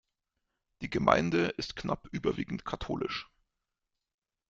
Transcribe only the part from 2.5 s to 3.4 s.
katholisch.